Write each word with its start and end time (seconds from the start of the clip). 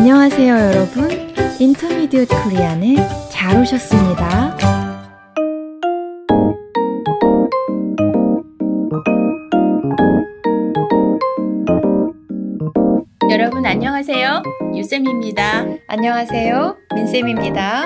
안녕하세요, 0.00 0.54
여러분. 0.54 1.10
인터미디엇 1.60 2.26
코리안에 2.26 2.96
잘 3.30 3.60
오셨습니다. 3.60 4.56
여러분 13.30 13.66
안녕하세요. 13.66 14.42
유쌤입니다. 14.74 15.66
안녕하세요, 15.86 16.76
민쌤입니다. 16.94 17.84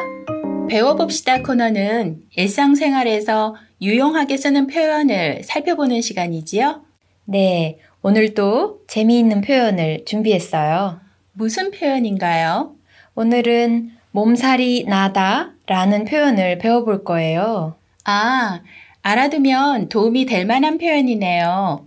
배워봅시다 0.68 1.42
코너는 1.42 2.20
일상생활에서 2.36 3.56
유용하게 3.82 4.36
쓰는 4.36 4.68
표현을 4.68 5.42
살펴보는 5.42 6.00
시간이지요. 6.00 6.80
네, 7.24 7.80
오늘도 8.02 8.82
재미있는 8.86 9.40
표현을 9.40 10.04
준비했어요. 10.04 11.03
무슨 11.36 11.72
표현인가요? 11.72 12.76
오늘은 13.16 13.90
몸살이 14.12 14.84
나다 14.84 15.50
라는 15.66 16.04
표현을 16.04 16.58
배워볼 16.58 17.02
거예요. 17.02 17.74
아, 18.04 18.60
알아두면 19.02 19.88
도움이 19.88 20.26
될 20.26 20.46
만한 20.46 20.78
표현이네요. 20.78 21.86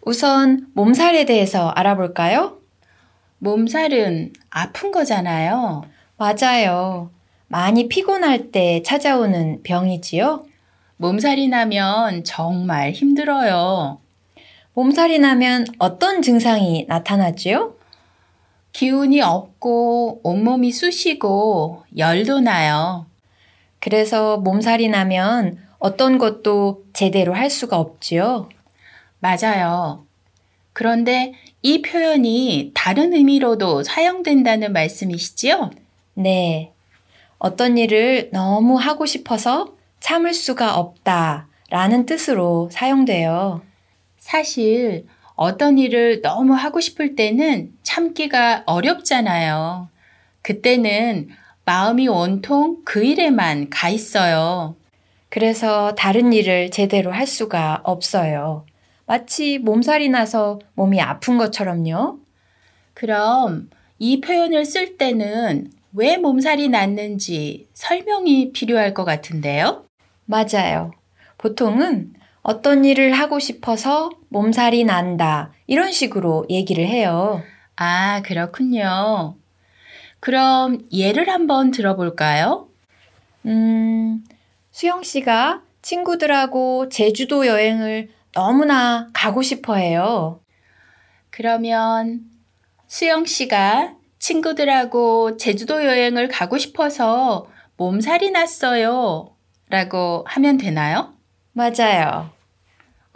우선 0.00 0.68
몸살에 0.72 1.26
대해서 1.26 1.68
알아볼까요? 1.68 2.58
몸살은 3.38 4.32
아픈 4.48 4.92
거잖아요. 4.92 5.84
맞아요. 6.16 7.10
많이 7.48 7.88
피곤할 7.88 8.50
때 8.50 8.82
찾아오는 8.82 9.62
병이지요? 9.62 10.46
몸살이 10.96 11.48
나면 11.48 12.24
정말 12.24 12.92
힘들어요. 12.92 13.98
몸살이 14.72 15.18
나면 15.18 15.66
어떤 15.78 16.22
증상이 16.22 16.86
나타나지요? 16.88 17.75
기운이 18.76 19.22
없고 19.22 20.20
온몸이 20.22 20.70
쑤시고 20.70 21.84
열도 21.96 22.40
나요. 22.40 23.06
그래서 23.80 24.36
몸살이 24.36 24.88
나면 24.88 25.58
어떤 25.78 26.18
것도 26.18 26.84
제대로 26.92 27.32
할 27.32 27.48
수가 27.48 27.78
없지요? 27.78 28.50
맞아요. 29.18 30.04
그런데 30.74 31.32
이 31.62 31.80
표현이 31.80 32.72
다른 32.74 33.14
의미로도 33.14 33.82
사용된다는 33.82 34.74
말씀이시지요? 34.74 35.70
네. 36.12 36.74
어떤 37.38 37.78
일을 37.78 38.28
너무 38.30 38.76
하고 38.76 39.06
싶어서 39.06 39.72
참을 40.00 40.34
수가 40.34 40.76
없다 40.76 41.48
라는 41.70 42.04
뜻으로 42.04 42.68
사용돼요. 42.70 43.62
사실 44.18 45.06
어떤 45.36 45.78
일을 45.78 46.22
너무 46.22 46.54
하고 46.54 46.80
싶을 46.80 47.14
때는 47.14 47.72
참기가 47.82 48.62
어렵잖아요. 48.66 49.88
그때는 50.42 51.28
마음이 51.64 52.08
온통 52.08 52.82
그 52.84 53.04
일에만 53.04 53.68
가 53.70 53.90
있어요. 53.90 54.76
그래서 55.28 55.94
다른 55.94 56.32
일을 56.32 56.70
제대로 56.70 57.12
할 57.12 57.26
수가 57.26 57.80
없어요. 57.84 58.64
마치 59.04 59.58
몸살이 59.58 60.08
나서 60.08 60.58
몸이 60.74 61.00
아픈 61.00 61.36
것처럼요. 61.36 62.18
그럼 62.94 63.68
이 63.98 64.20
표현을 64.20 64.64
쓸 64.64 64.96
때는 64.96 65.70
왜 65.92 66.16
몸살이 66.16 66.68
났는지 66.68 67.68
설명이 67.74 68.52
필요할 68.52 68.94
것 68.94 69.04
같은데요? 69.04 69.84
맞아요. 70.24 70.92
보통은 71.38 72.14
어떤 72.42 72.84
일을 72.84 73.12
하고 73.12 73.38
싶어서 73.38 74.10
몸살이 74.36 74.84
난다. 74.84 75.50
이런 75.66 75.92
식으로 75.92 76.44
얘기를 76.50 76.86
해요. 76.86 77.42
아, 77.74 78.20
그렇군요. 78.22 79.34
그럼 80.20 80.86
예를 80.92 81.30
한번 81.30 81.70
들어볼까요? 81.70 82.68
음, 83.46 84.22
수영 84.70 85.02
씨가 85.02 85.62
친구들하고 85.80 86.90
제주도 86.90 87.46
여행을 87.46 88.10
너무나 88.32 89.08
가고 89.14 89.40
싶어 89.40 89.76
해요. 89.76 90.40
그러면 91.30 92.20
수영 92.88 93.24
씨가 93.24 93.94
친구들하고 94.18 95.38
제주도 95.38 95.82
여행을 95.82 96.28
가고 96.28 96.58
싶어서 96.58 97.46
몸살이 97.78 98.32
났어요. 98.32 99.34
라고 99.70 100.24
하면 100.28 100.58
되나요? 100.58 101.14
맞아요. 101.52 102.35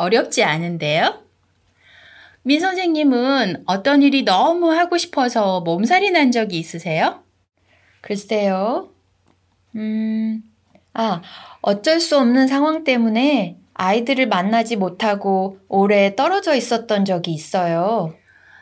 어렵지 0.01 0.43
않은데요? 0.43 1.21
민 2.43 2.59
선생님은 2.59 3.65
어떤 3.67 4.03
일이 4.03 4.25
너무 4.25 4.73
하고 4.73 4.97
싶어서 4.97 5.61
몸살이 5.61 6.11
난 6.11 6.33
적이 6.33 6.59
있으세요? 6.59 7.23
글쎄요. 8.01 8.89
음, 9.77 10.43
아, 10.95 11.21
어쩔 11.61 12.01
수 12.01 12.19
없는 12.19 12.49
상황 12.49 12.83
때문에 12.83 13.59
아이들을 13.75 14.27
만나지 14.27 14.77
못하고 14.77 15.59
오래 15.69 16.17
떨어져 16.17 16.55
있었던 16.55 17.05
적이 17.05 17.33
있어요. 17.33 18.15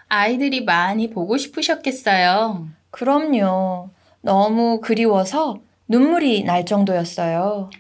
아이들이 0.09 0.65
많이 0.65 1.09
보고 1.09 1.37
싶으셨겠어요. 1.37 2.67
그럼요. 2.91 3.91
너무 4.23 4.81
그리워서 4.81 5.61
눈물이 5.87 6.43
날 6.43 6.67
정도였어요. 6.67 7.71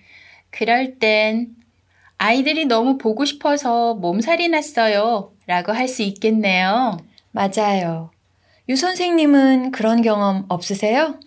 그럴 0.50 1.00
땐 1.00 1.57
아이들이 2.18 2.66
너무 2.66 2.98
보고 2.98 3.24
싶어서 3.24 3.94
몸살이 3.94 4.48
났어요. 4.48 5.32
라고 5.46 5.72
할 5.72 5.88
수 5.88 6.02
있겠네요. 6.02 6.98
맞아요. 7.30 8.10
유 8.68 8.76
선생님은 8.76 9.70
그런 9.70 10.02
경험 10.02 10.44
없으세요? 10.48 11.18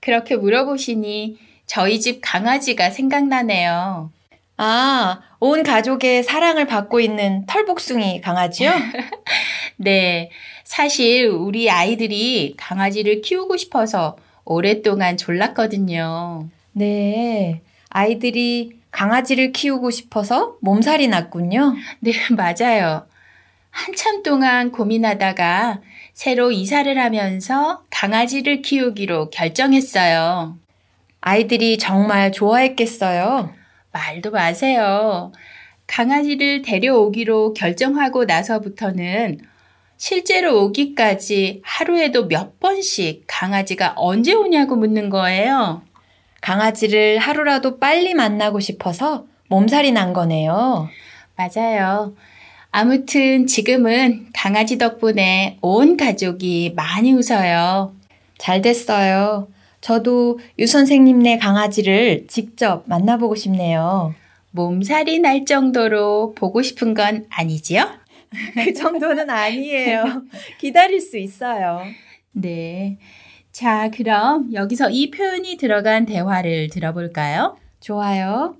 그렇게 0.00 0.36
물어보시니 0.36 1.38
저희 1.66 2.00
집 2.00 2.20
강아지가 2.22 2.90
생각나네요. 2.90 4.10
아, 4.56 5.20
온 5.40 5.62
가족의 5.62 6.22
사랑을 6.22 6.66
받고 6.66 7.00
있는 7.00 7.44
털복숭이 7.46 8.20
강아지요? 8.20 8.72
네. 9.76 10.30
사실 10.64 11.26
우리 11.26 11.70
아이들이 11.70 12.54
강아지를 12.56 13.20
키우고 13.20 13.56
싶어서 13.56 14.16
오랫동안 14.44 15.16
졸랐거든요. 15.16 16.48
네. 16.72 17.60
아이들이 17.90 18.72
강아지를 18.94 19.50
키우고 19.50 19.90
싶어서 19.90 20.56
몸살이 20.60 21.08
났군요. 21.08 21.74
네, 21.98 22.12
맞아요. 22.30 23.06
한참 23.70 24.22
동안 24.22 24.70
고민하다가 24.70 25.80
새로 26.12 26.52
이사를 26.52 26.96
하면서 26.96 27.82
강아지를 27.90 28.62
키우기로 28.62 29.30
결정했어요. 29.30 30.56
아이들이 31.20 31.76
정말 31.76 32.30
좋아했겠어요. 32.30 33.52
말도 33.90 34.30
마세요. 34.30 35.32
강아지를 35.88 36.62
데려오기로 36.62 37.54
결정하고 37.54 38.26
나서부터는 38.26 39.40
실제로 39.96 40.62
오기까지 40.64 41.62
하루에도 41.64 42.28
몇 42.28 42.60
번씩 42.60 43.24
강아지가 43.26 43.94
언제 43.96 44.34
오냐고 44.34 44.76
묻는 44.76 45.10
거예요. 45.10 45.82
강아지를 46.44 47.18
하루라도 47.20 47.78
빨리 47.78 48.12
만나고 48.12 48.60
싶어서 48.60 49.24
몸살이 49.48 49.92
난 49.92 50.12
거네요. 50.12 50.90
맞아요. 51.36 52.14
아무튼 52.70 53.46
지금은 53.46 54.26
강아지 54.34 54.76
덕분에 54.76 55.56
온 55.62 55.96
가족이 55.96 56.74
많이 56.76 57.14
웃어요. 57.14 57.94
잘 58.36 58.60
됐어요. 58.60 59.48
저도 59.80 60.38
유 60.58 60.66
선생님네 60.66 61.38
강아지를 61.38 62.26
직접 62.28 62.82
만나보고 62.88 63.36
싶네요. 63.36 64.14
몸살이 64.50 65.20
날 65.20 65.46
정도로 65.46 66.34
보고 66.34 66.60
싶은 66.60 66.92
건 66.92 67.24
아니지요? 67.30 67.88
그 68.62 68.74
정도는 68.74 69.30
아니에요. 69.30 70.24
기다릴 70.60 71.00
수 71.00 71.16
있어요. 71.16 71.84
네. 72.32 72.98
자, 73.54 73.88
그럼 73.88 74.52
여기서 74.52 74.90
이 74.90 75.12
표현이 75.12 75.58
들어간 75.58 76.06
대화를 76.06 76.70
들어볼까요? 76.70 77.56
좋아요. 77.78 78.56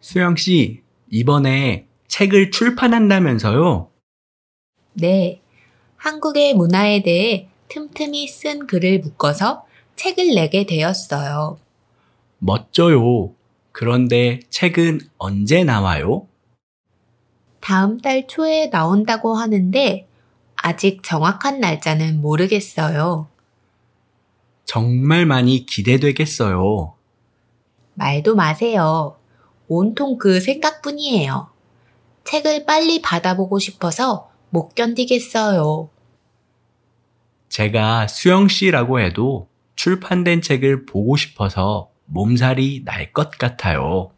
수영 0.00 0.36
씨, 0.36 0.80
이번에 1.08 1.86
책을 2.06 2.52
출판한다면서요? 2.52 3.90
네. 4.92 5.40
한국의 5.96 6.54
문화에 6.54 7.02
대해 7.02 7.48
틈틈이 7.66 8.28
쓴 8.28 8.68
글을 8.68 9.00
묶어서 9.00 9.66
책을 9.96 10.36
내게 10.36 10.66
되었어요. 10.66 11.58
멋져요. 12.38 13.34
그런데 13.72 14.38
책은 14.50 15.00
언제 15.18 15.64
나와요? 15.64 16.28
다음 17.58 18.00
달 18.00 18.28
초에 18.28 18.70
나온다고 18.70 19.34
하는데 19.34 20.06
아직 20.62 21.02
정확한 21.02 21.60
날짜는 21.60 22.20
모르겠어요. 22.20 23.28
정말 24.64 25.26
많이 25.26 25.66
기대되겠어요. 25.66 26.94
말도 27.94 28.34
마세요. 28.36 29.16
온통 29.68 30.18
그 30.18 30.40
생각뿐이에요. 30.40 31.48
책을 32.24 32.66
빨리 32.66 33.02
받아보고 33.02 33.58
싶어서 33.58 34.30
못 34.50 34.74
견디겠어요. 34.74 35.88
제가 37.48 38.06
수영 38.06 38.48
씨라고 38.48 39.00
해도 39.00 39.48
출판된 39.74 40.42
책을 40.42 40.86
보고 40.86 41.16
싶어서 41.16 41.90
몸살이 42.06 42.82
날 42.84 43.12
것 43.12 43.30
같아요. 43.38 44.10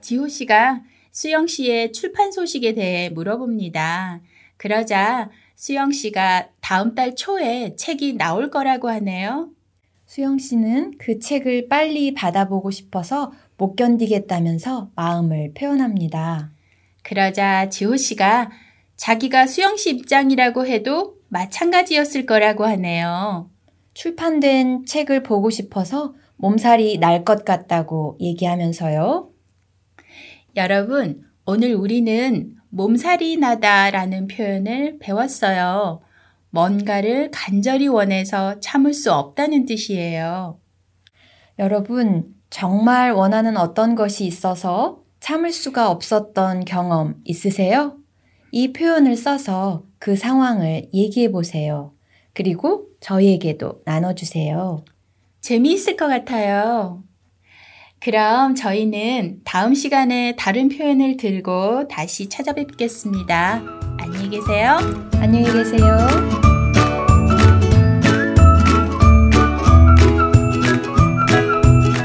지호 0.00 0.28
씨가 0.28 0.80
수영 1.10 1.46
씨의 1.46 1.92
출판 1.92 2.32
소식에 2.32 2.74
대해 2.74 3.08
물어봅니다. 3.10 4.20
그러자 4.56 5.30
수영 5.56 5.92
씨가 5.92 6.48
다음 6.60 6.94
달 6.94 7.14
초에 7.14 7.74
책이 7.76 8.14
나올 8.14 8.50
거라고 8.50 8.88
하네요. 8.88 9.50
수영 10.06 10.38
씨는 10.38 10.92
그 10.98 11.18
책을 11.18 11.68
빨리 11.68 12.14
받아보고 12.14 12.70
싶어서 12.70 13.32
못 13.56 13.76
견디겠다면서 13.76 14.90
마음을 14.96 15.52
표현합니다. 15.54 16.50
그러자 17.02 17.68
지호 17.68 17.96
씨가 17.96 18.50
자기가 18.96 19.46
수영 19.46 19.76
씨 19.76 19.90
입장이라고 19.90 20.66
해도 20.66 21.16
마찬가지였을 21.28 22.26
거라고 22.26 22.64
하네요. 22.66 23.50
출판된 23.94 24.84
책을 24.86 25.22
보고 25.22 25.50
싶어서 25.50 26.14
몸살이 26.36 26.98
날 26.98 27.24
것 27.24 27.44
같다고 27.44 28.16
얘기하면서요. 28.20 29.29
여러분, 30.56 31.22
오늘 31.46 31.74
우리는 31.74 32.56
몸살이 32.70 33.36
나다라는 33.36 34.26
표현을 34.26 34.98
배웠어요. 34.98 36.00
뭔가를 36.50 37.30
간절히 37.32 37.86
원해서 37.86 38.58
참을 38.60 38.92
수 38.92 39.12
없다는 39.12 39.66
뜻이에요. 39.66 40.58
여러분, 41.58 42.34
정말 42.50 43.12
원하는 43.12 43.56
어떤 43.56 43.94
것이 43.94 44.26
있어서 44.26 45.02
참을 45.20 45.52
수가 45.52 45.90
없었던 45.90 46.64
경험 46.64 47.20
있으세요? 47.24 47.96
이 48.50 48.72
표현을 48.72 49.16
써서 49.16 49.84
그 49.98 50.16
상황을 50.16 50.88
얘기해 50.92 51.30
보세요. 51.30 51.92
그리고 52.32 52.88
저희에게도 53.00 53.82
나눠주세요. 53.84 54.84
재미있을 55.40 55.96
것 55.96 56.08
같아요. 56.08 57.04
그럼 58.02 58.54
저희는 58.54 59.40
다음 59.44 59.74
시간에 59.74 60.34
다른 60.38 60.70
표현을 60.70 61.18
들고 61.18 61.86
다시 61.88 62.30
찾아뵙겠습니다. 62.30 63.60
안녕히 63.98 64.30
계세요. 64.30 64.78
안녕히 65.16 65.52
계세요. 65.52 65.98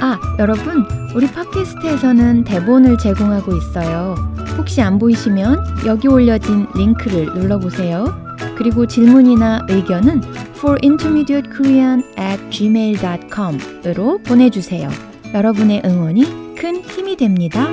아, 0.02 0.20
여러분, 0.38 0.86
우리 1.16 1.28
팟캐스트에서는 1.28 2.44
대본을 2.44 2.98
제공하고 2.98 3.56
있어요. 3.56 4.16
혹시 4.58 4.82
안 4.82 5.00
보이시면 5.00 5.86
여기 5.86 6.10
올려진 6.10 6.68
링크를 6.76 7.28
눌러보세요. 7.28 8.36
그리고 8.58 8.86
질문이나 8.86 9.66
의견은 9.70 10.22
forintermediatekorean 10.58 12.04
at 12.20 12.50
gmail.com으로 12.50 14.18
보내주세요. 14.24 15.15
여러분의 15.36 15.82
응원이 15.84 16.56
큰 16.56 16.82
힘이 16.82 17.18
됩니다. 17.18 17.68